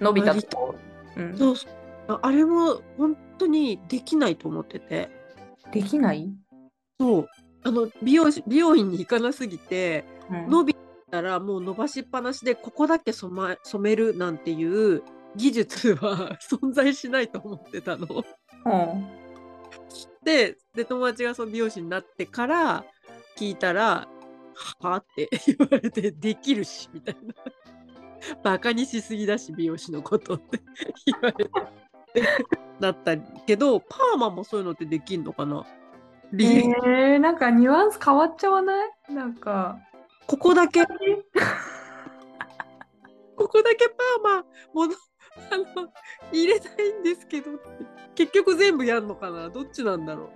[0.00, 0.74] 伸びたとこ。
[1.16, 1.72] うん、そうそう。
[2.08, 5.10] ああれも本当にできないと思ってて。
[5.72, 6.30] できない、
[7.00, 7.28] そう。
[7.64, 10.50] あの美容師美容院に行かなすぎてうん。
[10.50, 10.76] 伸び
[11.10, 15.02] たらもう伸ばしっぱなしでここだけ染,、ま、染めるなんていう
[15.36, 18.06] 技術は 存在しないと思ってたの。
[18.06, 19.06] うん。
[20.22, 22.84] でで友達がその美容師になってから
[23.36, 24.08] 聞いたら
[24.80, 27.34] 「はあ?」って 言われて「できるし」みたいな
[28.42, 30.60] 「バカにしすぎだし美容師のこと」って
[31.06, 31.50] 言われて。
[32.80, 35.66] なったけどパーマもそういうのってできんのかな。
[36.32, 38.90] リえー、なんかニュアンス変わっちゃわない？
[39.10, 39.78] なんか。
[40.26, 40.84] ここだけ。
[43.36, 44.44] ここだけパーマ
[44.74, 44.94] もの
[45.50, 45.92] あの
[46.32, 47.52] 入れたいんですけど
[48.16, 49.48] 結局全部やんのかな。
[49.48, 50.30] どっちなんだろう。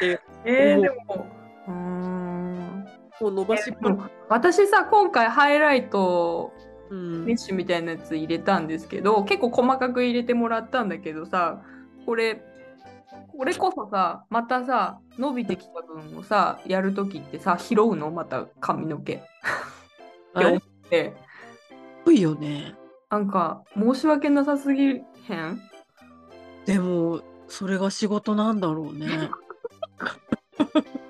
[0.00, 1.43] えー、でも。
[1.68, 2.86] うーん。
[3.20, 6.52] もう伸ばしっぱ私さ今回ハイライト
[6.90, 7.24] うん。
[7.24, 11.62] メッシュみたいなやつ入れたんですけど結構細かく入れてもらったんだけどさ
[12.06, 12.42] これ
[13.36, 18.10] これこそさまたさ伸びてきた分をさやるときってさ拾うの？
[18.10, 19.14] また髪の毛。
[19.14, 19.24] って
[20.46, 21.14] 思って。
[22.04, 22.74] ぽいよね。
[23.10, 25.02] なんか申し訳なさすぎへん？
[26.66, 29.06] でもそれが仕事なんだろうね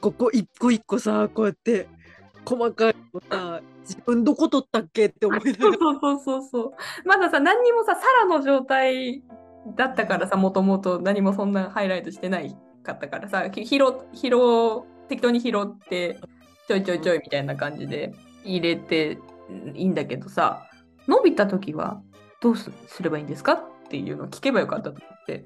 [0.00, 1.88] ここ一個一個さこうやって
[2.44, 5.76] 細かいのさ自分どこ取ったっけって思いながら。
[5.78, 6.72] そうそうそうそう
[7.04, 9.22] まださ何にもさサラの状態
[9.76, 13.78] だったからさもともと何もそんなハイライトしてないかったからさき拾
[14.12, 14.30] 拾
[15.08, 16.18] 適当に拾って
[16.68, 18.14] ちちょいちょいちょいみたいな感じで
[18.44, 19.18] 入れて
[19.74, 20.66] いいんだけどさ、
[21.06, 22.00] 伸びた時は
[22.40, 25.44] どうすすればいいんですかっていうのを聞けばよかったと思って。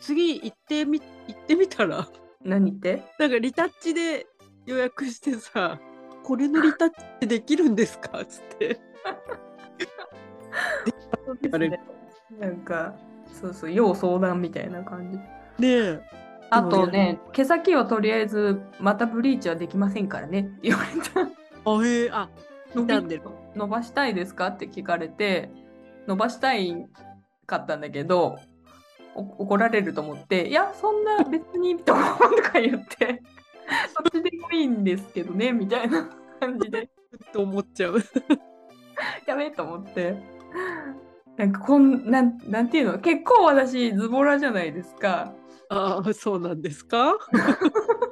[0.00, 2.06] 次行ってみ行ってみたら？
[2.44, 3.02] 何って？
[3.18, 4.26] なんかリタッチで
[4.66, 5.78] 予約してさ
[6.22, 8.24] これのリタッチってできるんですか？
[8.24, 8.80] つって。
[11.52, 11.80] あれ
[12.38, 12.94] なんか、
[13.32, 15.18] そうそう、要相談みたいな感じ。
[15.18, 15.24] ね
[15.62, 16.00] え。
[16.50, 20.40] あとね、毛先はとりあえず、またブリーチはできませんからね。
[20.40, 21.20] って言われた。
[21.70, 22.10] あへえ。
[22.12, 22.28] あ
[22.74, 23.22] 伸傷んでる
[23.54, 24.48] 伸ばしたいですか？
[24.48, 25.50] って聞かれて、
[26.06, 26.86] 伸ばしたい
[27.46, 28.38] かったんだけど、お
[29.14, 32.18] 怒られると思って、いや、そんな別にとか
[32.54, 33.22] 言って、
[33.94, 36.08] そっちでもいいんですけどね、みたいな
[36.40, 36.88] 感じで、
[37.32, 37.98] と思っちゃう。
[39.26, 40.16] やべえと思って。
[41.36, 42.98] なんかこんなんなんていうの？
[42.98, 45.32] 結構私ズボラじゃないですか。
[45.70, 47.14] ああそうなんですか？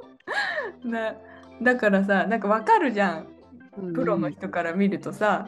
[0.83, 1.15] な
[1.61, 3.27] だからさなんかわかるじゃん。
[3.93, 5.47] プロの人から見るとさ、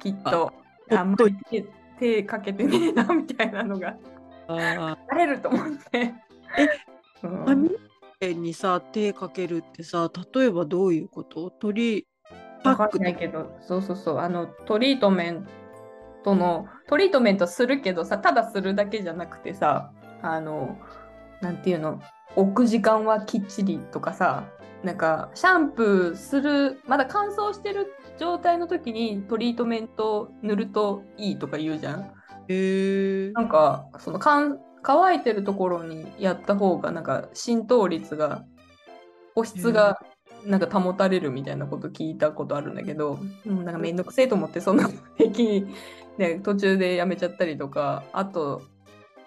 [0.00, 0.52] きっと。
[0.90, 1.64] ああんまり手
[1.98, 3.96] 手かけてねえなみたいなのが
[4.48, 6.14] あバレると思って。
[7.22, 7.68] うん。
[8.42, 11.50] にさ手かけるってさ例えばどういうこと？
[11.50, 12.06] 鳥
[12.62, 15.48] パックんないけど、そうそうそう、あのトリートメン
[16.22, 20.78] トの、トリートメントするけどさ、ただするだけじゃなくてさ、あの、
[21.40, 22.00] なんていうの、
[22.36, 24.44] 置く時間はきっちりとかさ、
[24.84, 32.12] なんかシャンプーする、まだ乾燥してる状態の時にトリートメント塗るといいとか言うじゃん。
[32.48, 38.44] へえなんか、その乾乾いてるところにやった方が、なんか浸透率が、
[39.34, 39.98] 保湿が
[40.44, 45.66] なんか保たれるみたいなこと聞いたことあるんだけど、うん、なんかめんどくせえと思って、そんな平気に、
[46.18, 48.62] ね、途中でやめちゃったりとか、あと、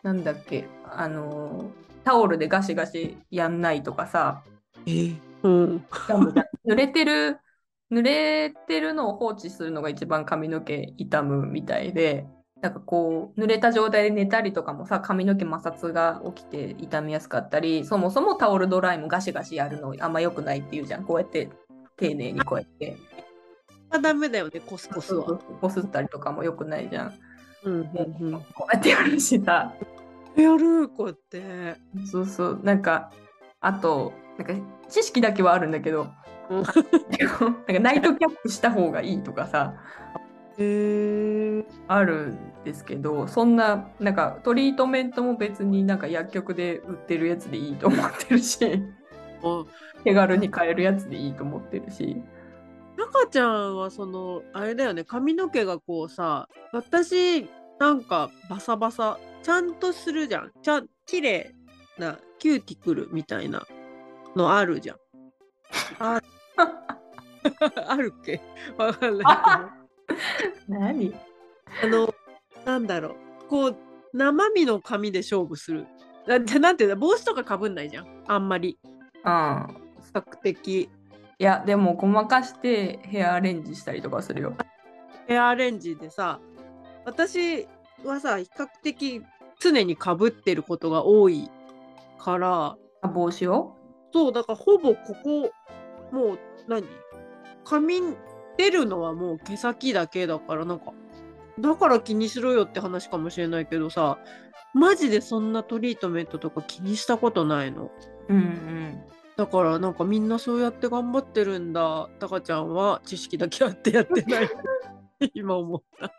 [0.04, 1.72] なんだっけ、あの、
[2.04, 4.44] タオルでガシガシやんないとかさ、
[4.86, 5.18] えー。
[5.44, 5.86] うん。
[6.68, 7.40] 濡れてる、
[7.92, 12.28] 濡れてるのを放置するのが一番髪の毛傷むみたいで、
[12.62, 21.04] なんかこう、濡れた状態で寝たりとかもさ、髪の毛摩擦が起きて傷みやすかったり、そもそもタオルドライもガシガシやるのあんま良くないっていうじゃん。
[21.04, 21.50] こうやって
[21.98, 22.98] 丁寧にこうやって。
[23.92, 27.14] あダメだよねコスコスはこすったりとかも良くないじゃん。
[27.66, 29.74] うんうんうんこうやってやるしさ。
[30.36, 32.60] やるこうやってそうそう。
[32.64, 33.12] なんか、
[33.60, 34.54] あと、なんか
[34.90, 36.08] 知識だけはあるんだけど、
[36.50, 39.76] うん なんかナイトキャップした方がいいとかさ、
[40.58, 48.82] あるんですけど、そんな、なんかトリートメントも別になんか薬局で売ってるやつでいいと思ってるし、
[50.04, 52.22] 手軽に買えるやつでいいと思ってるし。
[52.98, 57.46] 中ちゃんはそのあれだよね髪の毛がこうさ私
[57.78, 60.52] なんかバサバサちゃんとするじゃん。
[60.62, 61.54] ちゃん綺麗
[61.98, 63.68] なキューティクルみたいな
[64.36, 64.98] のあるじゃん。
[66.00, 66.22] あ
[67.88, 68.42] あるっけ？
[68.78, 69.85] わかんない
[70.68, 71.14] 何？
[71.84, 72.14] あの
[72.66, 73.16] なんだろう。
[73.50, 73.78] こう
[74.14, 75.88] 生身の髪で勝負する。
[76.28, 76.96] ななんていうんだ？
[76.96, 78.24] 帽子とかかぶんないじゃん。
[78.28, 78.80] あんまり。
[78.84, 79.78] うん。
[80.04, 80.82] 比較的。
[81.38, 84.56] いや、でもごまかしてヘアアレンジしたりとかするよ。
[85.28, 86.40] ヘアアレンジでさ
[87.04, 87.68] 私
[88.04, 89.22] はさ比較的
[89.60, 91.50] 常にかぶってることが多い
[92.20, 92.78] から。
[93.02, 93.76] あ帽子を？
[94.14, 95.52] そうだからほぼここ
[96.12, 96.88] もう何？
[97.66, 98.00] 髪
[98.58, 100.94] 出るのはもう毛先だけだからなんか
[101.60, 104.18] だから気にしろよって話かもしれないけどさ
[104.74, 107.90] マジでそんなトリートメントとか気にしたことないの？
[108.28, 109.02] うんうん。
[109.38, 112.10] だからなんかみんなそうやって頑張ってるんだ。
[112.20, 114.50] タカちゃんは知識だけあってやってない。
[115.34, 116.12] 今思った。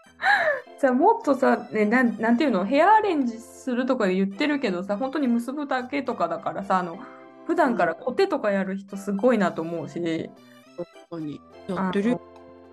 [0.80, 2.64] じゃあもっとさ、ね、なんなんていうの？
[2.64, 6.98] ヘアアレンジするとか言ってるけどさ本当に結ぶだけとかだからさあの
[7.46, 10.30] 普段からコテとかやる人すごいなと思うし、
[10.78, 12.10] 確かにやってる。
[12.10, 12.20] よ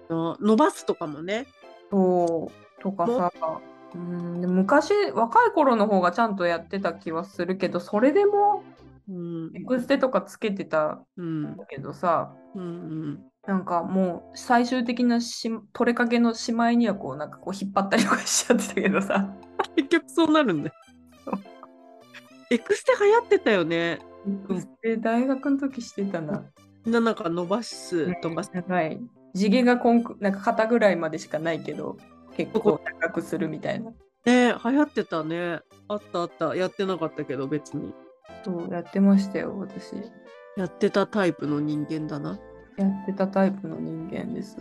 [0.09, 1.45] な伸ばすとかもね。
[1.89, 2.81] そう。
[2.81, 3.31] とかさ。
[3.95, 4.41] うん。
[4.41, 8.63] で昔若い頃の方がちゃんとやってた気はするけどそれでも
[9.09, 9.51] うん。
[9.55, 11.57] エクステとかつけてたうん。
[11.69, 13.19] けどさうんうん。
[13.45, 19.33] なんかもう最終的なし取れかけのしまいにはこうなんかこう引っ張ったりとかしちゃってたけどさ。
[19.75, 20.75] 結局そうなるんだよ。
[22.49, 23.99] エクステ流行ってたよね。
[24.27, 26.43] エクステ大学の時してたな。
[26.85, 28.99] ななんか伸ばすとか、はい。
[29.33, 31.97] 地毛がこんくなんか肩ぐらいまでしかないけど
[32.35, 33.91] 結構高くするみたいな。
[34.25, 37.93] ね流行ってたねあったあったやってなかったけど別に
[38.45, 39.95] そうやってましたよ私。
[40.55, 42.39] やってたタイプの人間だな
[42.77, 44.57] やってたタイプの人間です。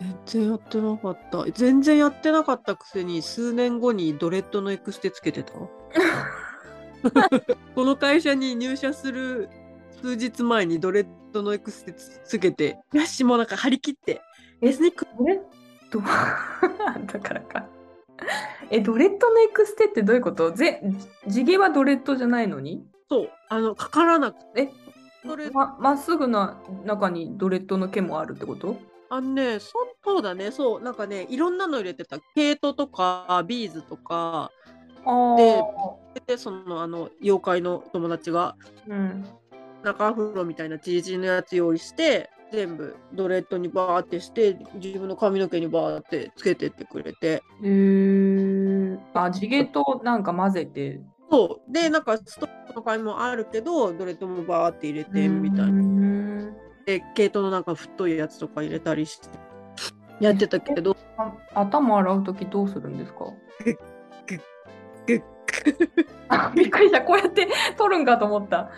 [0.00, 5.58] 全然やってなかった全然やってなかったくせに数年後にドレッドのエクステつけてた？
[5.58, 5.68] わ
[7.74, 9.48] この会社に入社する
[10.02, 14.20] 数日前にドレッドのエクステつつけて、よし、もうなんか張り切って、
[14.60, 15.40] エスニックドレッ
[15.90, 17.66] ドだからか。
[18.70, 20.50] え、ドレッドのエクステってどういうこと？
[20.52, 20.82] ぜ
[21.26, 22.84] 地毛はドレッドじゃないのに？
[23.08, 24.72] そう、あの、かからなくて、え
[25.26, 28.76] それ、ままっすぐな中にドレッドの毛もあるってこと？
[29.10, 29.72] あのね、そ
[30.04, 32.18] そうだね、そう、なんかね、いろんなの入れてた。
[32.34, 34.50] 毛糸とか、ビーズとか、
[36.26, 38.56] で、その、あの、妖怪の友達が、
[38.86, 39.24] うん。
[39.84, 47.42] なんかアフロみたいなチリチリのやつ用意して、全部ドレッドにバーってして、自分の髪の毛にバーってつけてってくれて。
[47.62, 51.00] へーあ、地毛となんか混ぜて。
[51.30, 51.72] そう。
[51.72, 55.82] で、なんかストップの髪もあるけど、ドレッドもバーって入れて、みたいな。
[55.82, 56.52] な。
[56.86, 59.28] で、毛糸のなんか太いやつとか入れたりして、
[60.20, 63.26] やってたけど、あ頭洗うときどうするんですか？
[66.54, 67.02] びっくりした。
[67.02, 68.70] こうやって取るんかと思った。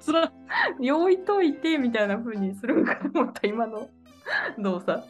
[0.00, 0.32] つら
[0.78, 3.88] 置いといてみたいな風にするんかと思った、今の
[4.58, 5.02] 動作。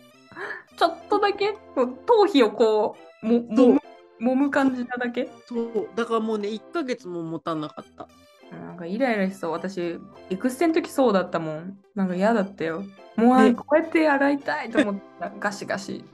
[0.76, 3.80] ちょっとだけ頭皮をこうももむ
[4.20, 5.28] 揉む感じなだけ？
[5.46, 5.88] そう。
[5.94, 8.08] だからもうね、1ヶ月も持たなかった。
[8.56, 9.52] なんかイライラしそう。
[9.52, 9.98] 私、
[10.30, 11.78] エクステの時そうだったもん。
[11.94, 12.84] なんか嫌だったよ。
[13.16, 15.32] もうこうやって洗いたいと思った。
[15.38, 16.04] ガシガシ。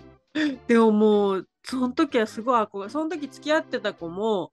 [0.67, 4.53] でももう、その時はすごい憧れ、その時付き合ってた子も、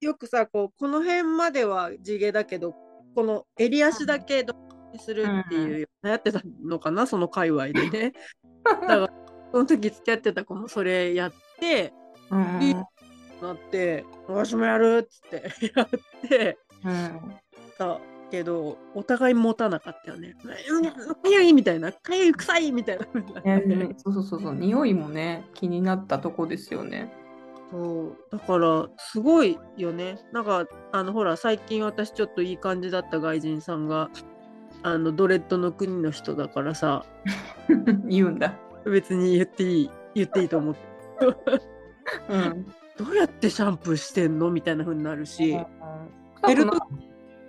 [0.00, 2.74] よくさ、こう、この辺までは地毛だけど、
[3.14, 4.54] この襟足だけど
[4.92, 8.12] にするっていう、流行ってたのかな、その界隈でね。
[8.64, 9.08] だから、
[9.52, 11.92] その時付き合ってた子もそれやって、
[12.30, 15.88] うんいいなって、私もやるっつって やっ
[16.28, 17.36] てうん。
[17.78, 18.00] た
[18.30, 20.36] けど、お互い持たなかったよね。
[20.70, 20.84] うん。
[20.84, 20.92] か
[21.24, 23.04] ゆいみたいな、かゆい臭いみたいな。
[23.96, 24.54] そうそうそうそう。
[24.54, 27.12] 匂いもね、気になったとこですよね。
[27.70, 28.16] そう。
[28.30, 30.18] だからすごいよね。
[30.32, 34.10] なんかあのほら最近私ちょっといい感じだった外人さんが
[34.82, 37.04] あのドレッドの国の人だからさ。
[38.06, 38.54] 言うんだ。
[38.84, 39.90] 別に言っていい。
[40.14, 40.80] 言っていいと思って
[42.28, 42.66] うん。
[42.96, 44.50] どうやってシャンプーしてんの？
[44.50, 45.54] みたいな風になるし。
[45.54, 45.66] 寝
[46.46, 46.70] 寝る。
[46.70, 46.78] と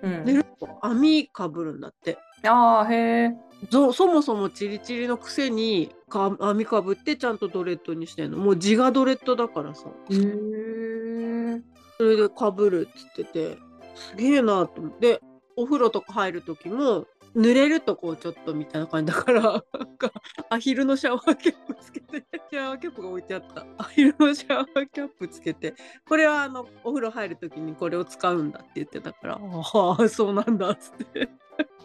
[0.04, 2.18] うん、寝ると網かぶるんだって。
[2.46, 3.36] ああ、へえ。
[3.72, 8.38] そそもそもチリチリのくせにか網かぶってちゃんとドレッドにしてんの。
[8.38, 9.88] もう地がドレッドだからさ。
[10.12, 11.62] へえ。
[11.98, 13.58] それでかぶるっつってて。
[13.96, 15.22] すげえなと思って。
[15.56, 17.08] お風呂とか入る時も
[17.38, 19.62] 濡れるとこうちょっとみたいな感じだからなん
[19.98, 20.12] か
[20.50, 25.76] アヒルのシャワーキャップつけてシャワーキャップが置いてあったアヒルのシャワーキャップつけて
[26.10, 31.30] これはあのお風呂入る時にこれを使うんだって言ってたからああそうなんだっつって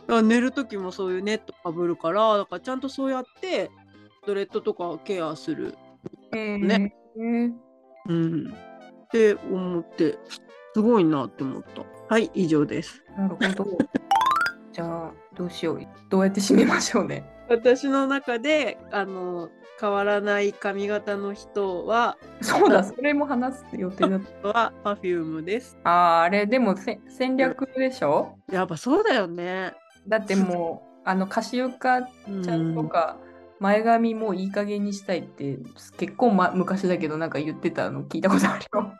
[0.23, 3.71] 寝る時もそういうネットかぶるからだからちゃんとそうやって
[4.27, 5.75] ドレッドとかケアする
[6.33, 6.59] へえ。
[6.59, 7.53] ねね。
[8.09, 8.55] うん
[9.05, 10.19] って思って
[10.75, 13.79] すごいなって思ったはい以上ですなるほど。
[14.73, 15.81] じゃあ、どうしよう。
[16.09, 17.29] どうやって締めましょうね。
[17.49, 24.49] 私の中であの変わらない髪型の人はそうだ、それも話す予定だった。
[24.49, 28.39] は Perfume ですああ、あれ、でもせ戦略でしょ？
[28.51, 29.73] やっぱそうだよね
[30.07, 33.19] だってもう、あの、カシオカちゃんとか、
[33.61, 35.59] 前髪もういい加減にしたいって、
[35.97, 38.93] 結構、ま、昔だけどなんか言ってたの聞いたことあるよ。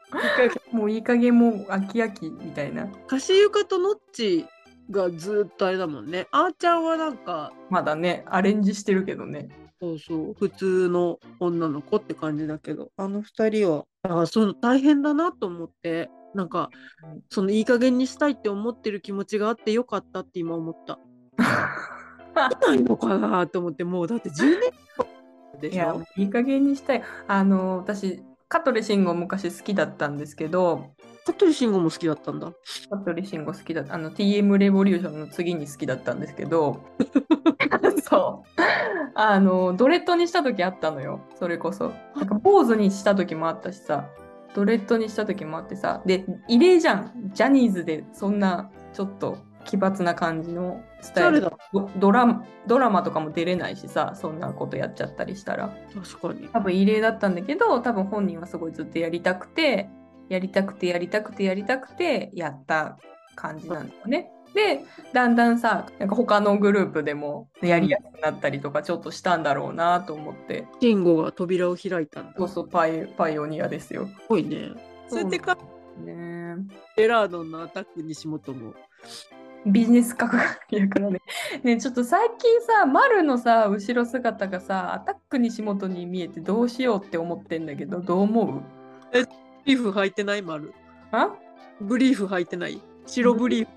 [0.73, 2.87] もういい加減もう飽き飽きみたいな。
[3.07, 4.47] カシユカとノッチ
[4.93, 6.29] がずっとあれだもんね。
[6.31, 9.49] あーちゃんはなんかまだね、アレンジしてるけどね。
[9.81, 12.93] そうそう普通の女の子って感じだけど。
[12.97, 16.11] あの二人はだからその大変だなと思って。
[16.35, 16.71] なんか
[17.29, 20.99] そのいい加減にしたいって思ってる気持ちがあってよかったって今思った。
[22.35, 24.73] ないのかなと思ってもうだって10年
[25.61, 27.03] でいやしょ、いい加減にしたい。
[27.29, 30.95] あの、私、香取慎吾昔好きだったんですけど、
[31.25, 32.53] 香取慎吾も好きだったんだ
[32.91, 33.85] 香取慎吾好きだ。
[33.89, 36.81] あの、TM レボリューションの次に好きだったんですけど、
[38.03, 38.63] そう。
[39.15, 41.21] あの、ドレッドにした時あったのよ。
[41.39, 41.93] それこそ。
[42.17, 44.09] なんか、坊主にした時もあったしさ、
[44.55, 47.31] ドレッドにした時もあってさ、で、異例じゃん。
[47.33, 51.59] ジャニーズでそんな、ちょっと奇抜な感じのスタイルド
[51.97, 52.45] ドラマ。
[52.67, 55.75] ドラマとかも出れないしさ、そんなことやっちゃったりしたら。
[55.95, 59.89] 確かに多分異例だったんだけど多分本人はすごいずっとやりたくて
[60.29, 62.99] やりたくてやりたくてやりたくてやった
[63.35, 64.31] 感じなんだよね。
[64.55, 74.11] でだんだんさなんか他のグループでもやりやすくなったりとかちょっとしたんだろうなと思って慎吾が扉を開いたんだすそうそうパイパイオニアですよ。
[74.29, 74.73] ごいね
[75.09, 75.57] そそううやってか
[76.05, 76.57] ね
[76.99, 78.75] エラードンのアタック西本も
[79.65, 81.21] ビジネス格学やからね。
[81.63, 88.63] ねちょっと最近さ丸のさ後ろ姿がさアタック西本に見えてどうしようって思ってんだけどどう思う？
[89.13, 89.27] ブ
[89.65, 90.73] リーフ履いてない丸
[91.13, 91.31] あ？
[91.81, 92.81] ブリーフ履いてない？
[93.07, 93.71] 白ブリーフ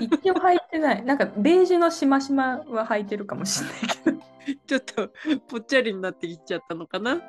[0.00, 1.04] 一応履いてない。
[1.04, 4.18] なんかベージュのしましまは履いてるかもしれないけど。
[4.66, 5.10] ちょっと
[5.48, 7.20] ぽっちゃりになってきちゃったのかな？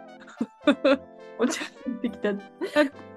[1.39, 2.33] お茶になってきた。
[2.33, 2.41] ぽっ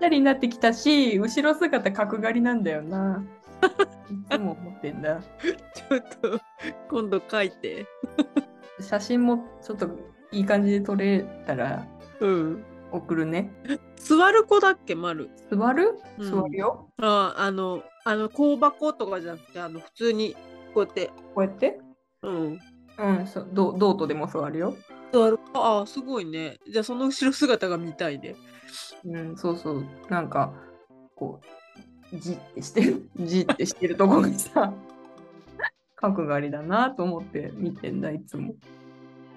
[0.01, 3.25] ちゃりになってきたし、後ろ姿角刈りなんだよな。
[4.11, 5.21] いつも思ってんだ。
[5.21, 6.41] ちょっと
[6.91, 7.87] 今度書いて。
[8.81, 9.89] 写真もちょっと
[10.33, 11.87] いい感じで撮れたら
[12.21, 12.65] うん。
[12.93, 13.51] 送るね。
[13.97, 15.31] 座る子だっけ、まる。
[15.51, 15.99] 座る？
[16.19, 16.89] うん座るよ。
[17.01, 20.35] ああの、あの、香箱とかじゃなくて、あの、普通に
[20.75, 21.07] こうやって。
[21.35, 21.81] こうやって？
[22.23, 22.61] うん。
[22.99, 24.77] うん、そうどうどうとでも座るよ。
[25.13, 26.59] 座るああ、すごいね。
[26.71, 28.37] じゃあその後ろ姿が見たいね。
[29.05, 29.85] うん、そうそう。
[30.09, 30.53] なんか、
[31.17, 31.41] こ
[32.13, 34.73] う、じってしてる、 じってしてるとこがさ、
[35.97, 38.55] 角刈りだなと思って見てんだ、いつも。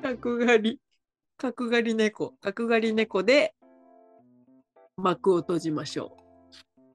[0.01, 0.79] 角刈り。
[1.38, 2.33] 角刈り猫。
[2.41, 3.53] 角刈り猫で
[4.97, 6.21] 幕を閉じましょう。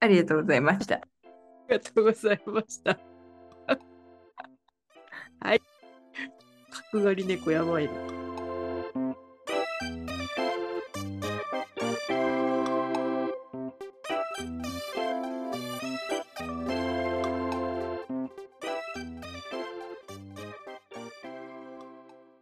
[0.01, 0.97] ありがとうございました。
[0.97, 1.01] あ
[1.69, 2.99] りがとうございました。
[5.41, 5.63] はい。
[6.93, 8.30] 角刈り猫やばいな。